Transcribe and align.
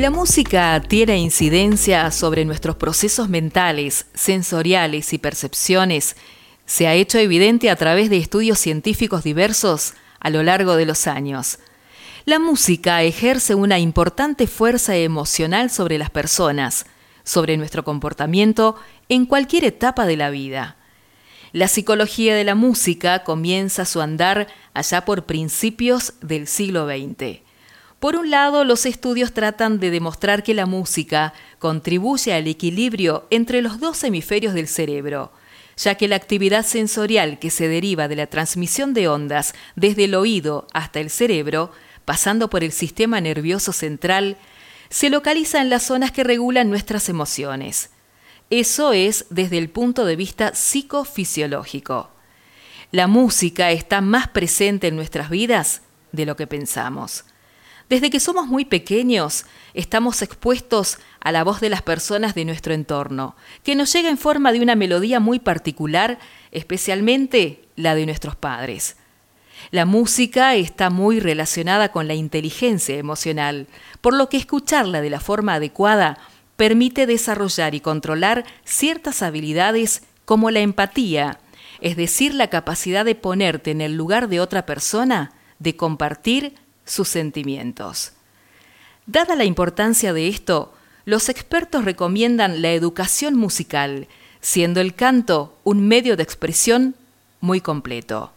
La 0.00 0.10
música 0.10 0.80
tiene 0.80 1.18
incidencia 1.18 2.12
sobre 2.12 2.44
nuestros 2.44 2.76
procesos 2.76 3.28
mentales, 3.28 4.06
sensoriales 4.14 5.12
y 5.12 5.18
percepciones. 5.18 6.14
Se 6.66 6.86
ha 6.86 6.94
hecho 6.94 7.18
evidente 7.18 7.68
a 7.68 7.74
través 7.74 8.08
de 8.08 8.16
estudios 8.16 8.60
científicos 8.60 9.24
diversos 9.24 9.94
a 10.20 10.30
lo 10.30 10.44
largo 10.44 10.76
de 10.76 10.86
los 10.86 11.08
años. 11.08 11.58
La 12.26 12.38
música 12.38 13.02
ejerce 13.02 13.56
una 13.56 13.80
importante 13.80 14.46
fuerza 14.46 14.94
emocional 14.96 15.68
sobre 15.68 15.98
las 15.98 16.10
personas, 16.10 16.86
sobre 17.24 17.56
nuestro 17.56 17.82
comportamiento 17.82 18.76
en 19.08 19.26
cualquier 19.26 19.64
etapa 19.64 20.06
de 20.06 20.16
la 20.16 20.30
vida. 20.30 20.76
La 21.52 21.66
psicología 21.66 22.36
de 22.36 22.44
la 22.44 22.54
música 22.54 23.24
comienza 23.24 23.84
su 23.84 24.00
andar 24.00 24.46
allá 24.74 25.04
por 25.04 25.26
principios 25.26 26.14
del 26.22 26.46
siglo 26.46 26.86
XX. 26.86 27.47
Por 28.00 28.14
un 28.14 28.30
lado, 28.30 28.64
los 28.64 28.86
estudios 28.86 29.32
tratan 29.32 29.80
de 29.80 29.90
demostrar 29.90 30.44
que 30.44 30.54
la 30.54 30.66
música 30.66 31.34
contribuye 31.58 32.32
al 32.32 32.46
equilibrio 32.46 33.26
entre 33.30 33.60
los 33.60 33.80
dos 33.80 34.04
hemisferios 34.04 34.54
del 34.54 34.68
cerebro, 34.68 35.32
ya 35.76 35.96
que 35.96 36.06
la 36.06 36.14
actividad 36.14 36.64
sensorial 36.64 37.40
que 37.40 37.50
se 37.50 37.66
deriva 37.66 38.06
de 38.06 38.14
la 38.14 38.28
transmisión 38.28 38.94
de 38.94 39.08
ondas 39.08 39.54
desde 39.74 40.04
el 40.04 40.14
oído 40.14 40.68
hasta 40.72 41.00
el 41.00 41.10
cerebro, 41.10 41.72
pasando 42.04 42.48
por 42.48 42.62
el 42.62 42.70
sistema 42.70 43.20
nervioso 43.20 43.72
central, 43.72 44.36
se 44.90 45.10
localiza 45.10 45.60
en 45.60 45.68
las 45.68 45.82
zonas 45.82 46.12
que 46.12 46.22
regulan 46.24 46.70
nuestras 46.70 47.08
emociones. 47.08 47.90
Eso 48.48 48.92
es 48.92 49.26
desde 49.28 49.58
el 49.58 49.70
punto 49.70 50.04
de 50.04 50.14
vista 50.14 50.54
psicofisiológico. 50.54 52.10
La 52.92 53.08
música 53.08 53.72
está 53.72 54.00
más 54.00 54.28
presente 54.28 54.86
en 54.86 54.96
nuestras 54.96 55.30
vidas 55.30 55.82
de 56.12 56.26
lo 56.26 56.36
que 56.36 56.46
pensamos. 56.46 57.24
Desde 57.88 58.10
que 58.10 58.20
somos 58.20 58.46
muy 58.46 58.66
pequeños, 58.66 59.46
estamos 59.72 60.20
expuestos 60.20 60.98
a 61.20 61.32
la 61.32 61.42
voz 61.42 61.60
de 61.60 61.70
las 61.70 61.80
personas 61.80 62.34
de 62.34 62.44
nuestro 62.44 62.74
entorno, 62.74 63.34
que 63.64 63.74
nos 63.74 63.90
llega 63.92 64.10
en 64.10 64.18
forma 64.18 64.52
de 64.52 64.60
una 64.60 64.74
melodía 64.74 65.20
muy 65.20 65.38
particular, 65.38 66.18
especialmente 66.52 67.64
la 67.76 67.94
de 67.94 68.04
nuestros 68.04 68.36
padres. 68.36 68.96
La 69.70 69.86
música 69.86 70.54
está 70.54 70.90
muy 70.90 71.18
relacionada 71.18 71.90
con 71.90 72.06
la 72.08 72.14
inteligencia 72.14 72.96
emocional, 72.96 73.66
por 74.02 74.14
lo 74.14 74.28
que 74.28 74.36
escucharla 74.36 75.00
de 75.00 75.10
la 75.10 75.20
forma 75.20 75.54
adecuada 75.54 76.18
permite 76.56 77.06
desarrollar 77.06 77.74
y 77.74 77.80
controlar 77.80 78.44
ciertas 78.64 79.22
habilidades 79.22 80.02
como 80.26 80.50
la 80.50 80.60
empatía, 80.60 81.40
es 81.80 81.96
decir, 81.96 82.34
la 82.34 82.48
capacidad 82.48 83.04
de 83.06 83.14
ponerte 83.14 83.70
en 83.70 83.80
el 83.80 83.94
lugar 83.94 84.28
de 84.28 84.40
otra 84.40 84.66
persona, 84.66 85.32
de 85.58 85.76
compartir 85.76 86.54
sus 86.88 87.08
sentimientos. 87.08 88.12
Dada 89.06 89.36
la 89.36 89.44
importancia 89.44 90.12
de 90.12 90.28
esto, 90.28 90.74
los 91.04 91.28
expertos 91.28 91.84
recomiendan 91.84 92.60
la 92.60 92.72
educación 92.72 93.34
musical, 93.36 94.08
siendo 94.40 94.80
el 94.80 94.94
canto 94.94 95.56
un 95.64 95.86
medio 95.86 96.16
de 96.16 96.22
expresión 96.22 96.94
muy 97.40 97.60
completo. 97.60 98.32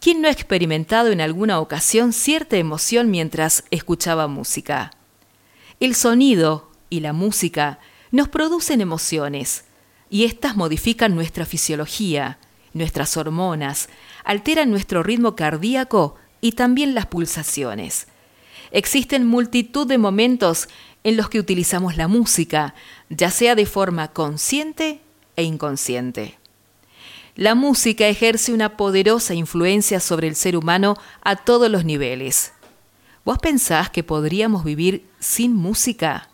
¿Quién 0.00 0.20
no 0.20 0.28
ha 0.28 0.32
experimentado 0.32 1.10
en 1.10 1.20
alguna 1.20 1.60
ocasión 1.60 2.12
cierta 2.12 2.56
emoción 2.56 3.10
mientras 3.10 3.64
escuchaba 3.70 4.26
música? 4.26 4.92
El 5.80 5.94
sonido 5.94 6.70
y 6.90 7.00
la 7.00 7.12
música 7.12 7.78
nos 8.10 8.28
producen 8.28 8.80
emociones, 8.80 9.64
y 10.10 10.24
éstas 10.24 10.56
modifican 10.56 11.14
nuestra 11.14 11.46
fisiología, 11.46 12.38
nuestras 12.74 13.16
hormonas, 13.16 13.88
alteran 14.24 14.70
nuestro 14.70 15.02
ritmo 15.02 15.34
cardíaco 15.34 16.16
y 16.42 16.52
también 16.52 16.94
las 16.94 17.06
pulsaciones. 17.06 18.08
Existen 18.72 19.26
multitud 19.26 19.86
de 19.86 19.96
momentos 19.96 20.68
en 21.04 21.16
los 21.16 21.30
que 21.30 21.38
utilizamos 21.38 21.96
la 21.96 22.08
música, 22.08 22.74
ya 23.08 23.30
sea 23.30 23.54
de 23.54 23.64
forma 23.64 24.08
consciente 24.08 25.00
e 25.36 25.44
inconsciente. 25.44 26.38
La 27.36 27.54
música 27.54 28.06
ejerce 28.08 28.52
una 28.52 28.76
poderosa 28.76 29.32
influencia 29.34 30.00
sobre 30.00 30.28
el 30.28 30.34
ser 30.34 30.56
humano 30.56 30.98
a 31.22 31.36
todos 31.36 31.70
los 31.70 31.84
niveles. 31.84 32.52
¿Vos 33.24 33.38
pensás 33.38 33.88
que 33.88 34.02
podríamos 34.02 34.64
vivir 34.64 35.06
sin 35.18 35.54
música? 35.54 36.28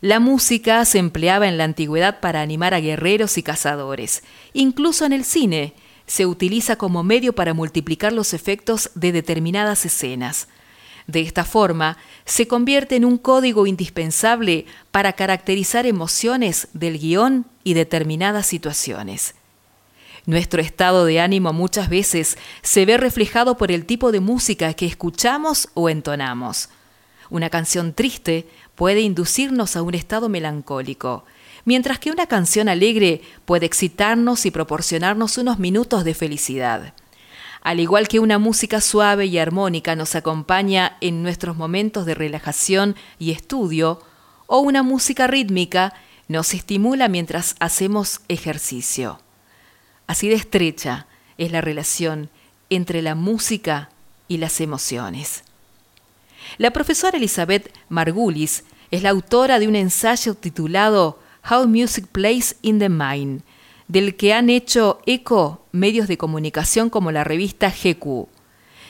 La 0.00 0.20
música 0.20 0.84
se 0.84 0.98
empleaba 0.98 1.48
en 1.48 1.58
la 1.58 1.64
antigüedad 1.64 2.20
para 2.20 2.40
animar 2.40 2.74
a 2.74 2.80
guerreros 2.80 3.36
y 3.38 3.42
cazadores. 3.42 4.22
Incluso 4.52 5.04
en 5.04 5.12
el 5.12 5.24
cine 5.24 5.74
se 6.10 6.26
utiliza 6.26 6.74
como 6.74 7.04
medio 7.04 7.34
para 7.34 7.54
multiplicar 7.54 8.12
los 8.12 8.34
efectos 8.34 8.90
de 8.96 9.12
determinadas 9.12 9.86
escenas. 9.86 10.48
De 11.06 11.20
esta 11.20 11.44
forma, 11.44 11.98
se 12.24 12.48
convierte 12.48 12.96
en 12.96 13.04
un 13.04 13.16
código 13.16 13.64
indispensable 13.64 14.66
para 14.90 15.12
caracterizar 15.12 15.86
emociones 15.86 16.66
del 16.72 16.98
guion 16.98 17.46
y 17.62 17.74
determinadas 17.74 18.46
situaciones. 18.46 19.36
Nuestro 20.26 20.60
estado 20.60 21.04
de 21.04 21.20
ánimo 21.20 21.52
muchas 21.52 21.88
veces 21.88 22.38
se 22.60 22.84
ve 22.86 22.96
reflejado 22.96 23.56
por 23.56 23.70
el 23.70 23.86
tipo 23.86 24.10
de 24.10 24.18
música 24.18 24.74
que 24.74 24.86
escuchamos 24.86 25.68
o 25.74 25.88
entonamos. 25.88 26.70
Una 27.30 27.50
canción 27.50 27.94
triste 27.94 28.48
puede 28.74 29.02
inducirnos 29.02 29.76
a 29.76 29.82
un 29.82 29.94
estado 29.94 30.28
melancólico, 30.28 31.24
mientras 31.70 32.00
que 32.00 32.10
una 32.10 32.26
canción 32.26 32.68
alegre 32.68 33.22
puede 33.44 33.64
excitarnos 33.64 34.44
y 34.44 34.50
proporcionarnos 34.50 35.38
unos 35.38 35.60
minutos 35.60 36.02
de 36.02 36.14
felicidad. 36.14 36.94
Al 37.62 37.78
igual 37.78 38.08
que 38.08 38.18
una 38.18 38.40
música 38.40 38.80
suave 38.80 39.26
y 39.26 39.38
armónica 39.38 39.94
nos 39.94 40.16
acompaña 40.16 40.96
en 41.00 41.22
nuestros 41.22 41.56
momentos 41.56 42.06
de 42.06 42.16
relajación 42.16 42.96
y 43.20 43.30
estudio, 43.30 44.02
o 44.48 44.58
una 44.58 44.82
música 44.82 45.28
rítmica 45.28 45.94
nos 46.26 46.54
estimula 46.54 47.06
mientras 47.06 47.54
hacemos 47.60 48.22
ejercicio. 48.26 49.20
Así 50.08 50.28
de 50.28 50.34
estrecha 50.34 51.06
es 51.38 51.52
la 51.52 51.60
relación 51.60 52.30
entre 52.68 53.00
la 53.00 53.14
música 53.14 53.90
y 54.26 54.38
las 54.38 54.60
emociones. 54.60 55.44
La 56.58 56.72
profesora 56.72 57.16
Elizabeth 57.16 57.72
Margulis 57.88 58.64
es 58.90 59.04
la 59.04 59.10
autora 59.10 59.60
de 59.60 59.68
un 59.68 59.76
ensayo 59.76 60.34
titulado 60.34 61.19
How 61.48 61.66
Music 61.66 62.06
Plays 62.10 62.56
in 62.62 62.78
the 62.78 62.88
Mind, 62.88 63.42
del 63.88 64.16
que 64.16 64.32
han 64.32 64.50
hecho 64.50 65.00
eco 65.06 65.66
medios 65.72 66.08
de 66.08 66.18
comunicación 66.18 66.90
como 66.90 67.10
la 67.12 67.24
revista 67.24 67.70
GQ. 67.70 68.28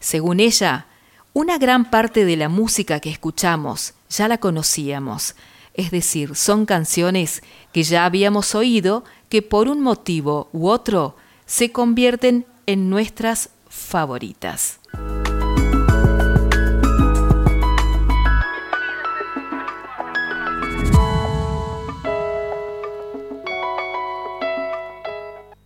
Según 0.00 0.40
ella, 0.40 0.86
una 1.32 1.58
gran 1.58 1.90
parte 1.90 2.24
de 2.24 2.36
la 2.36 2.48
música 2.48 3.00
que 3.00 3.10
escuchamos 3.10 3.94
ya 4.10 4.28
la 4.28 4.38
conocíamos, 4.38 5.34
es 5.74 5.90
decir, 5.90 6.36
son 6.36 6.66
canciones 6.66 7.42
que 7.72 7.82
ya 7.82 8.04
habíamos 8.04 8.54
oído 8.54 9.04
que 9.28 9.40
por 9.40 9.68
un 9.68 9.80
motivo 9.80 10.50
u 10.52 10.68
otro 10.68 11.16
se 11.46 11.72
convierten 11.72 12.44
en 12.66 12.90
nuestras 12.90 13.48
favoritas. 13.68 14.81